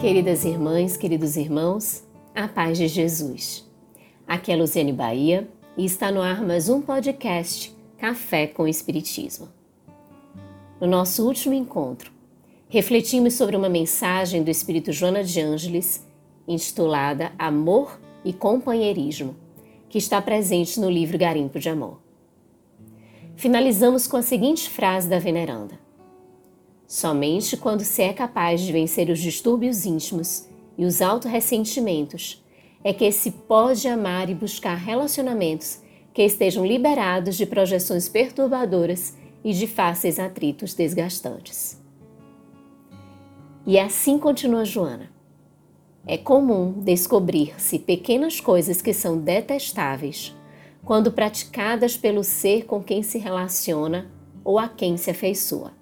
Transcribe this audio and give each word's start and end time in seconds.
Queridas 0.00 0.44
irmãs, 0.44 0.94
queridos 0.94 1.36
irmãos, 1.38 2.04
a 2.34 2.46
paz 2.46 2.76
de 2.76 2.86
Jesus. 2.86 3.64
Aqui 4.28 4.52
é 4.52 4.56
Luciane 4.56 4.92
Bahia 4.92 5.48
e 5.74 5.86
está 5.86 6.12
no 6.12 6.20
ar 6.20 6.44
mais 6.44 6.68
um 6.68 6.82
podcast 6.82 7.74
Café 7.96 8.46
com 8.46 8.68
Espiritismo. 8.68 9.48
No 10.78 10.86
nosso 10.86 11.26
último 11.26 11.54
encontro, 11.54 12.12
refletimos 12.68 13.34
sobre 13.34 13.56
uma 13.56 13.70
mensagem 13.70 14.42
do 14.42 14.50
Espírito 14.50 14.92
Joana 14.92 15.24
de 15.24 15.40
Ângeles 15.40 16.06
intitulada 16.46 17.32
Amor 17.38 17.98
e 18.22 18.34
Companheirismo, 18.34 19.34
que 19.88 19.96
está 19.96 20.20
presente 20.20 20.78
no 20.78 20.90
livro 20.90 21.16
Garimpo 21.16 21.58
de 21.58 21.70
Amor. 21.70 22.02
Finalizamos 23.34 24.06
com 24.06 24.18
a 24.18 24.22
seguinte 24.22 24.68
frase 24.68 25.08
da 25.08 25.18
veneranda: 25.18 25.85
Somente 26.86 27.56
quando 27.56 27.82
se 27.82 28.02
é 28.02 28.12
capaz 28.12 28.60
de 28.60 28.72
vencer 28.72 29.10
os 29.10 29.18
distúrbios 29.18 29.84
íntimos 29.84 30.46
e 30.78 30.84
os 30.84 31.02
autorressentimentos 31.02 32.44
é 32.84 32.92
que 32.92 33.10
se 33.10 33.32
pode 33.32 33.88
amar 33.88 34.30
e 34.30 34.34
buscar 34.34 34.76
relacionamentos 34.76 35.80
que 36.14 36.22
estejam 36.22 36.64
liberados 36.64 37.36
de 37.36 37.44
projeções 37.44 38.08
perturbadoras 38.08 39.16
e 39.42 39.52
de 39.52 39.66
fáceis 39.66 40.18
atritos 40.18 40.74
desgastantes. 40.74 41.82
E 43.66 43.78
assim 43.78 44.16
continua 44.16 44.64
Joana. 44.64 45.10
É 46.06 46.16
comum 46.16 46.72
descobrir-se 46.72 47.80
pequenas 47.80 48.38
coisas 48.38 48.80
que 48.80 48.92
são 48.92 49.18
detestáveis 49.18 50.32
quando 50.84 51.10
praticadas 51.10 51.96
pelo 51.96 52.22
ser 52.22 52.64
com 52.64 52.80
quem 52.80 53.02
se 53.02 53.18
relaciona 53.18 54.08
ou 54.44 54.56
a 54.56 54.68
quem 54.68 54.96
se 54.96 55.10
afeiçoa. 55.10 55.72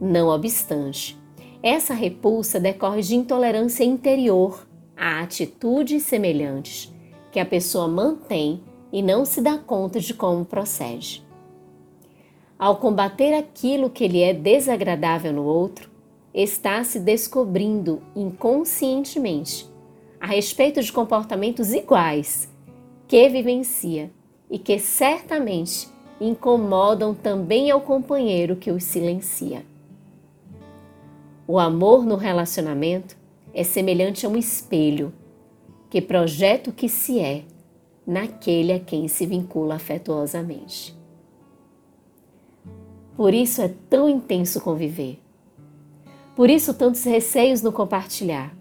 Não 0.00 0.28
obstante, 0.28 1.18
essa 1.62 1.92
repulsa 1.92 2.58
decorre 2.58 3.02
de 3.02 3.14
intolerância 3.14 3.84
interior 3.84 4.66
a 4.96 5.20
atitudes 5.20 6.04
semelhantes 6.04 6.90
que 7.30 7.38
a 7.38 7.44
pessoa 7.44 7.86
mantém 7.86 8.62
e 8.90 9.02
não 9.02 9.26
se 9.26 9.42
dá 9.42 9.58
conta 9.58 10.00
de 10.00 10.14
como 10.14 10.44
procede. 10.44 11.22
Ao 12.58 12.76
combater 12.76 13.34
aquilo 13.34 13.90
que 13.90 14.08
lhe 14.08 14.22
é 14.22 14.32
desagradável 14.32 15.34
no 15.34 15.44
outro, 15.44 15.90
está 16.32 16.82
se 16.82 16.98
descobrindo 16.98 18.02
inconscientemente 18.16 19.68
a 20.18 20.26
respeito 20.26 20.80
de 20.82 20.92
comportamentos 20.92 21.72
iguais 21.74 22.48
que 23.06 23.28
vivencia 23.28 24.10
e 24.50 24.58
que 24.58 24.78
certamente 24.78 25.88
incomodam 26.20 27.14
também 27.14 27.70
ao 27.70 27.80
companheiro 27.80 28.56
que 28.56 28.70
os 28.70 28.84
silencia. 28.84 29.69
O 31.52 31.58
amor 31.58 32.06
no 32.06 32.14
relacionamento 32.14 33.16
é 33.52 33.64
semelhante 33.64 34.24
a 34.24 34.28
um 34.28 34.36
espelho 34.36 35.12
que 35.90 36.00
projeta 36.00 36.70
o 36.70 36.72
que 36.72 36.88
se 36.88 37.18
é 37.18 37.42
naquele 38.06 38.72
a 38.72 38.78
quem 38.78 39.08
se 39.08 39.26
vincula 39.26 39.74
afetuosamente. 39.74 40.96
Por 43.16 43.34
isso 43.34 43.60
é 43.62 43.74
tão 43.88 44.08
intenso 44.08 44.60
conviver. 44.60 45.18
Por 46.36 46.48
isso 46.48 46.72
tantos 46.72 47.02
receios 47.02 47.62
no 47.62 47.72
compartilhar, 47.72 48.56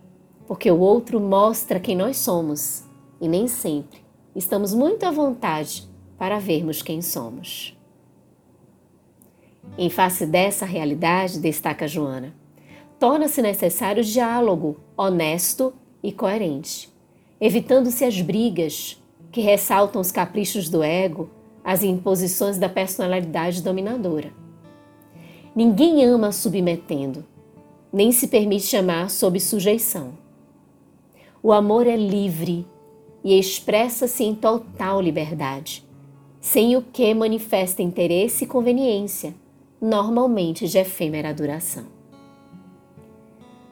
porque 0.47 0.71
o 0.71 0.79
outro 0.79 1.19
mostra 1.19 1.79
quem 1.79 1.95
nós 1.95 2.17
somos 2.17 2.85
e 3.21 3.27
nem 3.27 3.47
sempre 3.47 3.99
estamos 4.35 4.73
muito 4.73 5.03
à 5.03 5.11
vontade 5.11 5.87
para 6.17 6.39
vermos 6.39 6.81
quem 6.81 7.03
somos. 7.03 7.77
Em 9.77 9.91
face 9.91 10.25
dessa 10.25 10.65
realidade, 10.65 11.37
destaca 11.39 11.87
Joana, 11.87 12.33
torna-se 12.99 13.41
necessário 13.41 14.03
diálogo 14.03 14.77
honesto 14.97 15.73
e 16.03 16.11
coerente, 16.11 16.89
evitando-se 17.39 18.03
as 18.03 18.19
brigas 18.21 19.01
que 19.31 19.39
ressaltam 19.39 20.01
os 20.01 20.11
caprichos 20.11 20.69
do 20.69 20.83
ego, 20.83 21.29
as 21.63 21.81
imposições 21.81 22.57
da 22.57 22.67
personalidade 22.67 23.63
dominadora. 23.63 24.33
Ninguém 25.55 26.03
ama 26.03 26.31
submetendo, 26.31 27.25
nem 27.91 28.11
se 28.11 28.27
permite 28.27 28.75
amar 28.75 29.09
sob 29.09 29.39
sujeição. 29.39 30.11
O 31.41 31.53
amor 31.53 31.87
é 31.87 31.95
livre 31.95 32.67
e 33.23 33.37
expressa-se 33.39 34.23
em 34.23 34.35
total 34.35 35.01
liberdade, 35.01 35.85
sem 36.41 36.75
o 36.75 36.81
que 36.81 37.13
manifesta 37.13 37.81
interesse 37.81 38.43
e 38.43 38.47
conveniência, 38.47 39.33
normalmente 39.81 40.67
de 40.67 40.77
efêmera 40.77 41.33
duração. 41.33 41.98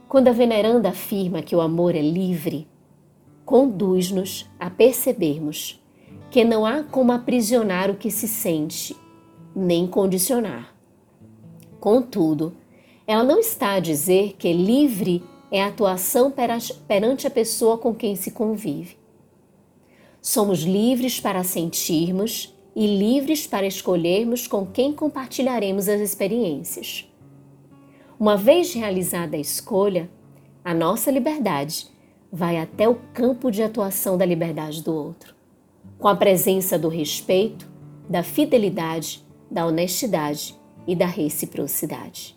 Quando 0.07 0.29
a 0.29 0.31
veneranda 0.31 0.89
afirma 0.89 1.41
que 1.41 1.53
o 1.53 1.59
amor 1.59 1.93
é 1.93 2.01
livre, 2.01 2.65
conduz-nos 3.43 4.49
a 4.57 4.69
percebermos 4.69 5.83
que 6.31 6.45
não 6.45 6.65
há 6.65 6.81
como 6.81 7.11
aprisionar 7.11 7.91
o 7.91 7.95
que 7.95 8.09
se 8.09 8.25
sente, 8.25 8.95
nem 9.53 9.85
condicionar. 9.85 10.73
Contudo, 11.79 12.55
ela 13.05 13.23
não 13.23 13.39
está 13.39 13.73
a 13.73 13.79
dizer 13.81 14.35
que 14.37 14.53
livre 14.53 15.21
é 15.51 15.61
a 15.61 15.67
atuação 15.67 16.31
perante 16.31 17.27
a 17.27 17.29
pessoa 17.29 17.77
com 17.77 17.93
quem 17.93 18.15
se 18.15 18.31
convive. 18.31 18.97
Somos 20.21 20.59
livres 20.59 21.19
para 21.19 21.43
sentirmos 21.43 22.53
e 22.73 22.87
livres 22.87 23.45
para 23.45 23.67
escolhermos 23.67 24.47
com 24.47 24.65
quem 24.65 24.93
compartilharemos 24.93 25.89
as 25.89 25.99
experiências. 25.99 27.05
Uma 28.19 28.35
vez 28.35 28.73
realizada 28.73 29.37
a 29.37 29.39
escolha, 29.39 30.09
a 30.65 30.73
nossa 30.73 31.11
liberdade 31.11 31.87
vai 32.31 32.57
até 32.57 32.89
o 32.89 32.95
campo 33.13 33.51
de 33.51 33.61
atuação 33.61 34.17
da 34.17 34.25
liberdade 34.25 34.81
do 34.81 34.91
outro, 34.91 35.35
com 35.99 36.07
a 36.07 36.15
presença 36.15 36.79
do 36.79 36.87
respeito, 36.87 37.69
da 38.09 38.23
fidelidade, 38.23 39.23
da 39.51 39.67
honestidade 39.67 40.55
e 40.87 40.95
da 40.95 41.05
reciprocidade. 41.05 42.35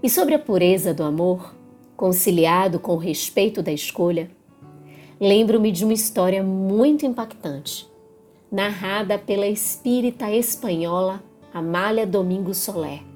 E 0.00 0.08
sobre 0.08 0.34
a 0.34 0.38
pureza 0.38 0.94
do 0.94 1.02
amor, 1.02 1.52
conciliado 1.96 2.78
com 2.78 2.92
o 2.92 2.98
respeito 2.98 3.60
da 3.60 3.72
escolha, 3.72 4.30
lembro-me 5.20 5.72
de 5.72 5.82
uma 5.82 5.94
história 5.94 6.44
muito 6.44 7.04
impactante, 7.04 7.88
narrada 8.52 9.18
pela 9.18 9.48
espírita 9.48 10.30
espanhola 10.30 11.20
Amália 11.52 12.06
Domingos 12.06 12.58
Soler 12.58 13.15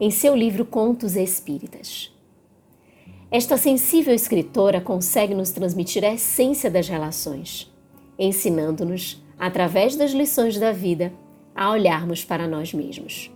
em 0.00 0.10
seu 0.10 0.34
livro 0.34 0.64
Contos 0.64 1.14
Espíritas. 1.14 2.10
Esta 3.30 3.58
sensível 3.58 4.14
escritora 4.14 4.80
consegue 4.80 5.34
nos 5.34 5.50
transmitir 5.50 6.02
a 6.06 6.14
essência 6.14 6.70
das 6.70 6.88
relações, 6.88 7.70
ensinando-nos, 8.18 9.22
através 9.38 9.96
das 9.96 10.12
lições 10.12 10.58
da 10.58 10.72
vida, 10.72 11.12
a 11.54 11.70
olharmos 11.70 12.24
para 12.24 12.48
nós 12.48 12.72
mesmos. 12.72 13.30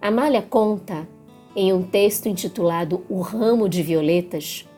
Amália 0.00 0.42
conta, 0.42 1.08
em 1.54 1.72
um 1.72 1.84
texto 1.84 2.26
intitulado 2.26 3.04
O 3.08 3.20
Ramo 3.20 3.68
de 3.68 3.80
Violetas, 3.80 4.68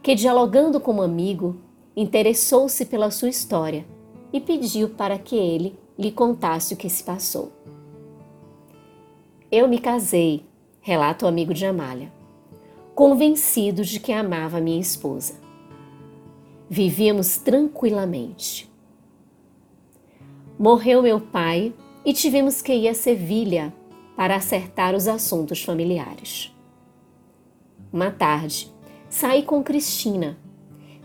que, 0.00 0.14
dialogando 0.14 0.78
com 0.78 0.94
um 0.94 1.02
amigo, 1.02 1.56
interessou-se 1.96 2.84
pela 2.84 3.10
sua 3.10 3.28
história 3.28 3.84
e 4.32 4.38
pediu 4.38 4.90
para 4.90 5.18
que 5.18 5.34
ele 5.34 5.76
lhe 5.98 6.12
contasse 6.12 6.74
o 6.74 6.76
que 6.76 6.88
se 6.88 7.02
passou. 7.02 7.50
Eu 9.52 9.66
me 9.66 9.80
casei, 9.80 10.44
relata 10.80 11.26
o 11.26 11.28
amigo 11.28 11.52
de 11.52 11.66
Amália, 11.66 12.12
convencido 12.94 13.84
de 13.84 13.98
que 13.98 14.12
amava 14.12 14.60
minha 14.60 14.80
esposa. 14.80 15.34
Vivíamos 16.68 17.36
tranquilamente. 17.38 18.70
Morreu 20.56 21.02
meu 21.02 21.20
pai 21.20 21.74
e 22.04 22.12
tivemos 22.12 22.62
que 22.62 22.72
ir 22.72 22.86
a 22.86 22.94
Sevilha 22.94 23.74
para 24.16 24.36
acertar 24.36 24.94
os 24.94 25.08
assuntos 25.08 25.64
familiares. 25.64 26.54
Uma 27.92 28.12
tarde, 28.12 28.72
saí 29.08 29.42
com 29.42 29.64
Cristina, 29.64 30.38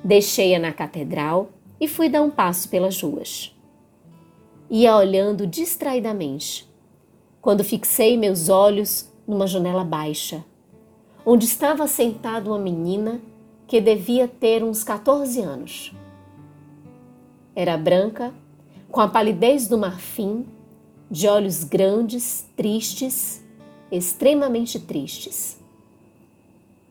deixei-a 0.03 0.59
na 0.59 0.71
catedral 0.71 1.49
e 1.81 1.87
fui 1.87 2.09
dar 2.09 2.21
um 2.21 2.29
passo 2.29 2.69
pelas 2.69 3.01
ruas. 3.01 3.57
Ia 4.69 4.95
olhando 4.97 5.47
distraidamente 5.47 6.74
quando 7.45 7.63
fixei 7.63 8.17
meus 8.17 8.49
olhos 8.49 9.07
numa 9.27 9.45
janela 9.45 9.83
baixa, 9.83 10.43
onde 11.23 11.45
estava 11.45 11.85
sentada 11.85 12.49
uma 12.49 12.57
menina 12.57 13.21
que 13.67 13.79
devia 13.79 14.27
ter 14.27 14.63
uns 14.63 14.83
14 14.83 15.41
anos. 15.41 15.93
Era 17.55 17.77
branca, 17.77 18.33
com 18.89 18.99
a 18.99 19.07
palidez 19.07 19.67
do 19.67 19.77
marfim, 19.77 20.47
de 21.11 21.27
olhos 21.27 21.63
grandes, 21.63 22.49
tristes, 22.55 23.45
extremamente 23.91 24.79
tristes. 24.79 25.61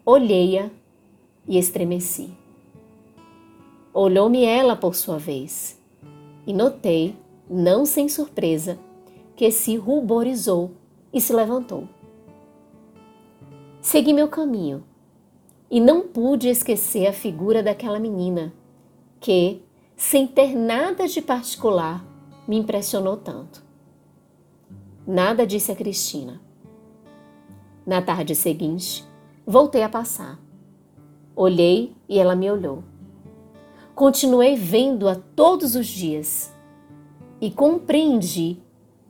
Olhei-a 0.06 0.70
e 1.48 1.58
estremeci. 1.58 2.30
Olhou-me 3.92 4.44
ela 4.44 4.76
por 4.76 4.94
sua 4.94 5.18
vez, 5.18 5.76
e 6.46 6.52
notei, 6.52 7.16
não 7.50 7.84
sem 7.84 8.08
surpresa, 8.08 8.78
que 9.36 9.50
se 9.50 9.76
ruborizou 9.76 10.72
e 11.12 11.20
se 11.20 11.32
levantou. 11.32 11.88
Segui 13.80 14.12
meu 14.12 14.28
caminho 14.28 14.84
e 15.70 15.80
não 15.80 16.02
pude 16.02 16.48
esquecer 16.48 17.06
a 17.06 17.12
figura 17.12 17.62
daquela 17.62 17.98
menina 17.98 18.52
que, 19.20 19.62
sem 19.96 20.26
ter 20.26 20.54
nada 20.54 21.06
de 21.06 21.20
particular, 21.20 22.04
me 22.46 22.56
impressionou 22.56 23.16
tanto. 23.16 23.62
Nada 25.06 25.46
disse 25.46 25.70
a 25.70 25.76
Cristina. 25.76 26.40
Na 27.86 28.00
tarde 28.00 28.34
seguinte, 28.34 29.04
voltei 29.46 29.82
a 29.82 29.88
passar. 29.88 30.38
Olhei 31.36 31.94
e 32.08 32.18
ela 32.18 32.34
me 32.34 32.50
olhou. 32.50 32.82
Continuei 33.94 34.56
vendo-a 34.56 35.14
todos 35.14 35.76
os 35.76 35.86
dias 35.86 36.52
e 37.40 37.50
compreendi 37.50 38.63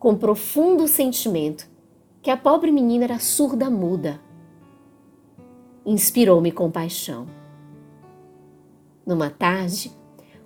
com 0.04 0.14
profundo 0.14 0.86
sentimento 0.86 1.66
que 2.20 2.30
a 2.30 2.36
pobre 2.36 2.70
menina 2.70 3.04
era 3.04 3.18
surda 3.18 3.70
muda. 3.70 4.20
Inspirou-me 5.82 6.52
compaixão. 6.52 7.26
Numa 9.06 9.30
tarde, 9.30 9.90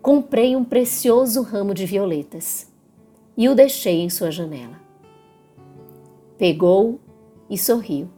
comprei 0.01 0.55
um 0.55 0.63
precioso 0.63 1.43
ramo 1.43 1.75
de 1.75 1.87
violetas 1.87 2.73
e 3.37 3.49
o 3.49 3.55
deixei 3.57 4.01
em 4.01 4.09
sua 4.09 4.31
janela. 4.31 4.81
Pegou 6.39 7.01
e 7.51 7.59
sorriu, 7.59 8.09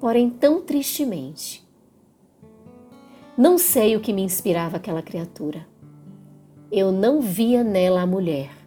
porém 0.00 0.30
tão 0.30 0.62
tristemente. 0.62 1.62
Não 3.36 3.58
sei 3.58 3.96
o 3.96 4.00
que 4.00 4.14
me 4.14 4.22
inspirava 4.22 4.78
aquela 4.78 5.02
criatura. 5.02 5.68
Eu 6.72 6.90
não 6.90 7.20
via 7.20 7.62
nela 7.62 8.00
a 8.00 8.06
mulher. 8.06 8.57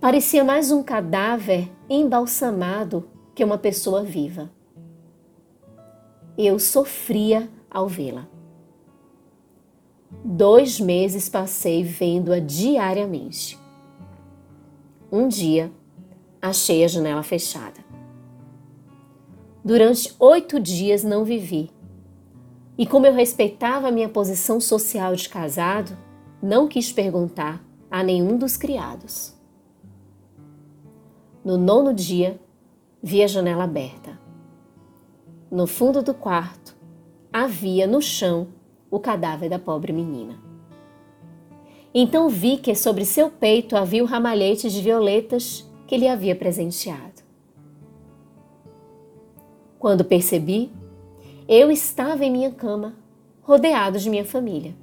Parecia 0.00 0.44
mais 0.44 0.70
um 0.70 0.80
cadáver 0.80 1.68
embalsamado 1.90 3.10
que 3.34 3.42
uma 3.42 3.58
pessoa 3.58 4.04
viva. 4.04 4.48
Eu 6.36 6.60
sofria 6.60 7.50
ao 7.68 7.88
vê-la. 7.88 8.28
Dois 10.24 10.78
meses 10.78 11.28
passei 11.28 11.82
vendo-a 11.82 12.38
diariamente. 12.38 13.58
Um 15.10 15.26
dia, 15.26 15.72
achei 16.40 16.84
a 16.84 16.88
janela 16.88 17.24
fechada. 17.24 17.84
Durante 19.64 20.14
oito 20.20 20.60
dias 20.60 21.02
não 21.02 21.24
vivi. 21.24 21.72
E 22.78 22.86
como 22.86 23.04
eu 23.04 23.12
respeitava 23.12 23.88
a 23.88 23.92
minha 23.92 24.08
posição 24.08 24.60
social 24.60 25.16
de 25.16 25.28
casado, 25.28 25.98
não 26.40 26.68
quis 26.68 26.92
perguntar 26.92 27.60
a 27.90 28.04
nenhum 28.04 28.38
dos 28.38 28.56
criados. 28.56 29.36
No 31.48 31.56
nono 31.56 31.94
dia, 31.94 32.38
vi 33.02 33.22
a 33.22 33.26
janela 33.26 33.64
aberta. 33.64 34.20
No 35.50 35.66
fundo 35.66 36.02
do 36.02 36.12
quarto, 36.12 36.76
havia 37.32 37.86
no 37.86 38.02
chão 38.02 38.48
o 38.90 39.00
cadáver 39.00 39.48
da 39.48 39.58
pobre 39.58 39.90
menina. 39.90 40.38
Então 41.94 42.28
vi 42.28 42.58
que 42.58 42.74
sobre 42.74 43.06
seu 43.06 43.30
peito 43.30 43.78
havia 43.78 44.02
o 44.04 44.06
ramalhete 44.06 44.68
de 44.68 44.82
violetas 44.82 45.66
que 45.86 45.96
lhe 45.96 46.06
havia 46.06 46.36
presenteado. 46.36 47.22
Quando 49.78 50.04
percebi, 50.04 50.70
eu 51.48 51.70
estava 51.70 52.26
em 52.26 52.30
minha 52.30 52.50
cama, 52.50 52.94
rodeado 53.40 53.98
de 53.98 54.10
minha 54.10 54.26
família. 54.26 54.76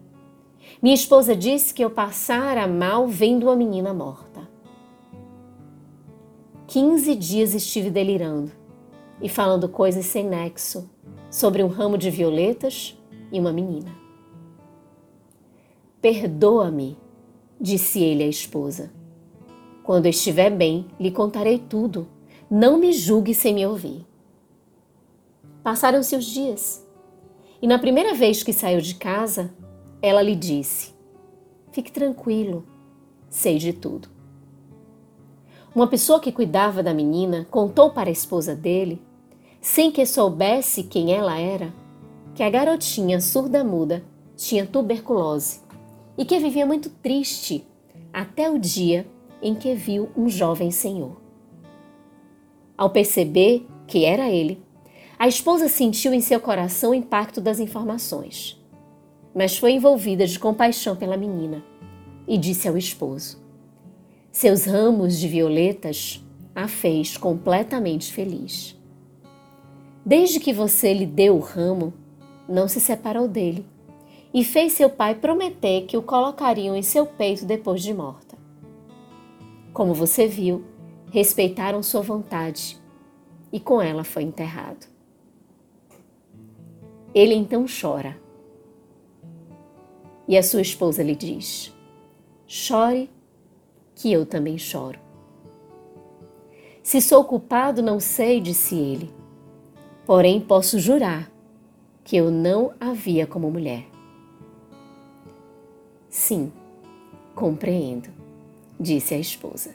Minha 0.82 0.96
esposa 0.96 1.36
disse 1.36 1.72
que 1.72 1.86
eu 1.86 1.92
passara 1.92 2.68
mal 2.68 3.08
vendo 3.08 3.44
uma 3.44 3.56
menina 3.56 3.94
morta. 3.94 4.25
Quinze 6.76 7.16
dias 7.16 7.54
estive 7.54 7.90
delirando 7.90 8.52
e 9.22 9.30
falando 9.30 9.70
coisas 9.70 10.08
sem 10.08 10.26
nexo 10.26 10.90
sobre 11.32 11.64
um 11.64 11.70
ramo 11.70 11.98
de 11.98 12.10
violetas 12.12 13.00
e 13.32 13.40
uma 13.40 13.54
menina. 13.54 13.96
Perdoa-me, 16.02 16.98
disse 17.62 18.04
ele 18.04 18.24
à 18.24 18.28
esposa. 18.28 18.92
Quando 19.86 20.08
estiver 20.08 20.50
bem, 20.50 20.86
lhe 21.00 21.12
contarei 21.12 21.60
tudo. 21.60 22.10
Não 22.52 22.78
me 22.78 22.92
julgue 22.92 23.34
sem 23.34 23.54
me 23.54 23.66
ouvir. 23.66 24.06
Passaram-se 25.64 26.14
os 26.14 26.26
dias. 26.26 26.86
E 27.62 27.68
na 27.68 27.80
primeira 27.80 28.14
vez 28.14 28.44
que 28.44 28.52
saiu 28.52 28.82
de 28.82 28.96
casa, 28.96 29.56
ela 30.02 30.22
lhe 30.22 30.36
disse: 30.36 30.94
Fique 31.72 31.90
tranquilo, 31.90 32.68
sei 33.30 33.60
de 33.60 33.72
tudo. 33.72 34.15
Uma 35.76 35.88
pessoa 35.88 36.22
que 36.22 36.32
cuidava 36.32 36.82
da 36.82 36.94
menina 36.94 37.46
contou 37.52 37.90
para 37.90 38.08
a 38.08 38.12
esposa 38.14 38.56
dele, 38.56 39.02
sem 39.60 39.92
que 39.92 40.06
soubesse 40.06 40.84
quem 40.84 41.12
ela 41.12 41.38
era, 41.38 41.74
que 42.34 42.42
a 42.42 42.50
garotinha 42.50 43.20
surda-muda 43.20 44.02
tinha 44.38 44.66
tuberculose 44.66 45.60
e 46.18 46.24
que 46.24 46.40
vivia 46.40 46.66
muito 46.66 46.90
triste 46.90 47.68
até 48.14 48.50
o 48.50 48.58
dia 48.58 49.06
em 49.42 49.54
que 49.54 49.76
viu 49.76 50.10
um 50.16 50.30
jovem 50.30 50.72
senhor. 50.72 51.20
Ao 52.78 52.90
perceber 52.90 53.68
que 53.86 54.06
era 54.06 54.30
ele, 54.30 54.64
a 55.20 55.28
esposa 55.28 55.68
sentiu 55.68 56.14
em 56.14 56.22
seu 56.22 56.40
coração 56.40 56.92
o 56.92 56.96
impacto 56.96 57.42
das 57.42 57.60
informações, 57.60 58.58
mas 59.36 59.58
foi 59.58 59.74
envolvida 59.74 60.26
de 60.26 60.40
compaixão 60.40 60.96
pela 60.96 61.18
menina 61.18 61.62
e 62.26 62.38
disse 62.38 62.66
ao 62.66 62.78
esposo: 62.78 63.45
Seus 64.36 64.66
ramos 64.66 65.18
de 65.18 65.30
violetas 65.30 66.22
a 66.54 66.68
fez 66.68 67.16
completamente 67.16 68.12
feliz. 68.12 68.78
Desde 70.06 70.42
que 70.42 70.52
você 70.52 70.94
lhe 70.94 71.06
deu 71.06 71.38
o 71.38 71.40
ramo, 71.40 71.94
não 72.46 72.68
se 72.68 72.82
separou 72.82 73.30
dele 73.30 73.66
e 74.34 74.44
fez 74.44 74.74
seu 74.74 74.90
pai 74.90 75.16
prometer 75.16 75.86
que 75.86 75.96
o 75.96 76.02
colocariam 76.02 76.76
em 76.76 76.82
seu 76.82 77.06
peito 77.06 77.46
depois 77.46 77.82
de 77.82 77.94
morta. 77.94 78.38
Como 79.72 79.94
você 79.94 80.28
viu, 80.28 80.66
respeitaram 81.14 81.82
sua 81.82 82.02
vontade 82.02 82.78
e 83.54 83.60
com 83.60 83.82
ela 83.82 84.04
foi 84.04 84.24
enterrado. 84.24 84.86
Ele 87.14 87.36
então 87.36 87.66
chora. 87.68 88.20
E 90.28 90.38
a 90.38 90.44
sua 90.44 90.62
esposa 90.62 91.02
lhe 91.02 91.16
diz: 91.16 91.74
Chore, 92.46 93.10
que 93.96 94.12
eu 94.12 94.26
também 94.26 94.58
choro. 94.58 95.00
Se 96.84 97.02
sou 97.02 97.24
culpado, 97.24 97.82
não 97.82 98.00
sei, 98.00 98.40
disse 98.40 98.76
ele. 98.76 99.12
Porém, 100.06 100.40
posso 100.40 100.78
jurar 100.78 101.32
que 102.04 102.16
eu 102.16 102.30
não 102.30 102.74
a 102.80 102.94
via 102.94 103.26
como 103.26 103.50
mulher. 103.50 103.86
Sim, 106.10 106.52
compreendo 107.34 108.26
disse 108.80 109.14
a 109.14 109.20
esposa. 109.20 109.74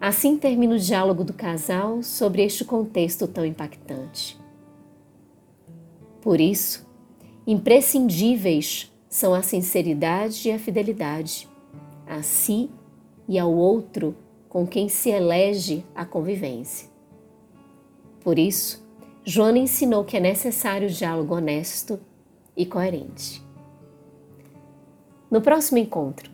Assim 0.00 0.36
termina 0.38 0.74
o 0.74 0.78
diálogo 0.78 1.22
do 1.22 1.34
casal 1.34 2.02
sobre 2.02 2.42
este 2.42 2.64
contexto 2.64 3.28
tão 3.28 3.44
impactante. 3.44 4.38
Por 6.22 6.40
isso, 6.40 6.86
imprescindíveis 7.46 8.89
são 9.10 9.34
a 9.34 9.42
sinceridade 9.42 10.48
e 10.48 10.52
a 10.52 10.58
fidelidade 10.58 11.50
a 12.06 12.22
si 12.22 12.70
e 13.28 13.38
ao 13.38 13.52
outro 13.52 14.16
com 14.48 14.66
quem 14.66 14.88
se 14.88 15.10
elege 15.10 15.84
a 15.94 16.04
convivência. 16.04 16.88
Por 18.20 18.36
isso, 18.36 18.84
Joana 19.24 19.58
ensinou 19.58 20.04
que 20.04 20.16
é 20.16 20.20
necessário 20.20 20.88
o 20.88 20.90
diálogo 20.90 21.34
honesto 21.36 22.00
e 22.56 22.66
coerente. 22.66 23.42
No 25.30 25.40
próximo 25.40 25.78
encontro, 25.78 26.28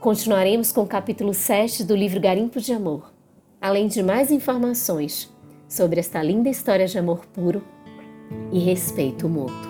continuaremos 0.00 0.72
com 0.72 0.82
o 0.82 0.86
capítulo 0.86 1.34
7 1.34 1.84
do 1.84 1.94
livro 1.94 2.18
Garimpo 2.18 2.58
de 2.58 2.72
Amor, 2.72 3.12
além 3.60 3.86
de 3.86 4.02
mais 4.02 4.30
informações 4.30 5.30
sobre 5.68 6.00
esta 6.00 6.22
linda 6.22 6.48
história 6.48 6.86
de 6.86 6.98
amor 6.98 7.26
puro 7.26 7.62
e 8.50 8.58
respeito 8.58 9.28
mútuo. 9.28 9.69